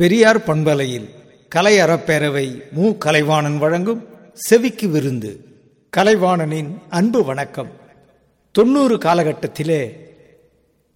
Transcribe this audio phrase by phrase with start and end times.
[0.00, 1.08] பெரியார் பண்பலையில்
[1.48, 2.96] கலை அறப்பேரவை மு.
[2.98, 5.44] கலைவாணன் வழங்கும் செவிக்கு விருந்து.
[5.96, 7.70] கலைவாணனின் அன்பு வணக்கம்.
[8.52, 9.96] தொண்ணூறு காலகட்டத்திலே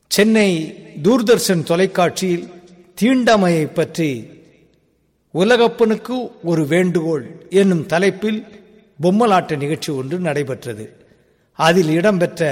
[0.09, 2.49] சென்னை தூர்தர்ஷன் தொலைக்காட்சியில்
[3.01, 4.29] தீண்டாமையை பற்றி
[5.31, 8.45] உலகப்பனுக்கு ஒரு வேண்டுகோள் என்னும் தலைப்பில்
[9.03, 11.07] பொம்மலாட்ட நிகழ்ச்சி ஒன்று நடைபெற்றது.
[11.53, 12.43] அதில் இடம்பெற்ற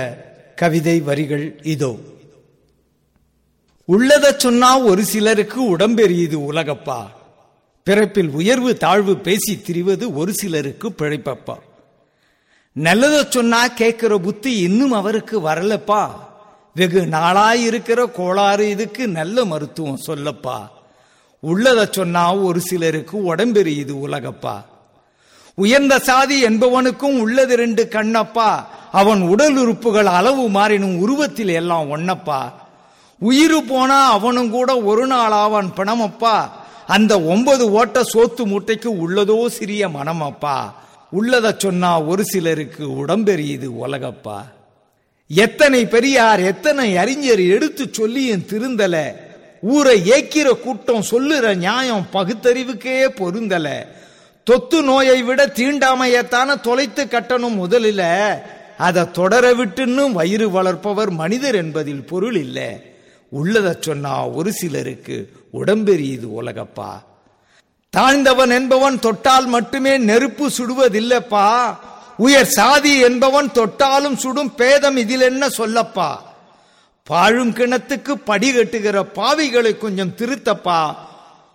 [0.57, 1.97] கவிதை வரிகள் இதோ.
[3.93, 7.07] உள்ளத சொன்னா ஒரு சிலருக்கு உடம்பெரியுது உலகப்பா.
[7.83, 11.55] பிறப்பில் உயர்வு தாழ்வு பேசி திரிவது ஒரு சிலருக்கு பிழைப்பப்பா.
[12.81, 16.11] நல்லத சொன்னா கேட்கிற புத்தி இன்னும் அவருக்கு வரலப்பா.
[16.75, 20.69] வெகு நாளாயிருக்கிற கோளாறு இதுக்கு நல்ல மருத்துவம் சொல்லப்பா.
[21.47, 24.65] உள்ளத சொன்னா ஒரு சிலருக்கு உடம்பெரியுது உலகப்பா.
[25.55, 28.67] உயர்ந்த சாதி என்பவனுக்கும் உள்ளது ரெண்டு கண்ணப்பா.
[28.93, 32.61] அவன் உடல் உறுப்புகள் அளவு மாறினும் உருவத்தில் எல்லாம் ஒன்னப்பா
[33.23, 36.51] உயிர் போனா அவனும் கூட ஒரு நாள் ஆவான் பணமப்பா.
[36.87, 40.73] அந்த ஒன்பது ஓட்ட சோத்து மூட்டைக்கு உள்ளதோ சிறிய மனமப்பா.
[41.17, 44.39] உள்ளத சொன்னா ஒரு சிலருக்கு உடம்பெரியுது உலகப்பா.
[45.29, 49.15] எத்தனை பெரியார் எத்தனை அறிஞர் எடுத்து சொல்லியும் திருந்தல.
[49.61, 53.87] ஊரை ஏக்கிற கூட்டம் சொல்லுற நியாயம் பகுத்தறிவுக்கே பொருந்தல.
[54.45, 58.39] தொத்து நோயை விட தீண்டாமையத்தான தொலைத்து கட்டணும் முதலில்.
[58.79, 62.92] அதை தொடர விட்டுன்னு வயிறு வளர்ப்பவர் மனிதர் என்பதில் பொருள் இல்லை.
[63.33, 67.03] உள்ளத சொன்னா ஒரு சிலருக்கு உடம்பெரியுது உலகப்பா.
[67.97, 71.77] தாழ்ந்தவன் என்பவன் தொட்டால் மட்டுமே நெருப்பு சுடுவதில்லப்பா.
[72.17, 76.17] உயர் சாதி என்பவன் தொட்டாலும் சுடும் பேதம் இதில் என்ன சொல்லப்பா.
[77.05, 80.95] பாழும் கிணத்துக்கு படி கட்டுகிற பாவிகளை கொஞ்சம் திருத்தப்பா.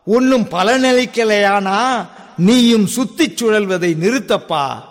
[0.05, 2.08] ஒன்னும் பலனளிக்கலையானா?
[2.38, 4.83] நீயும் சுத்தி சுழல்வதை நிறுத்தப்பா.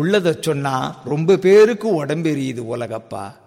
[0.00, 3.40] உள்ளத சொன்னா ரொம்ப பேருக்கு உடம்பெரியுது உலகப்பா.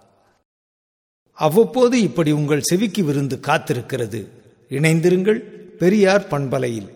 [1.36, 4.28] அவ்வப்போது இப்படி உங்கள் செவிக்கு விருந்து காத்திருக்கிறது.
[4.70, 5.40] இணைந்திருங்கள்
[5.80, 6.90] பெரியார் பண்பலையில்.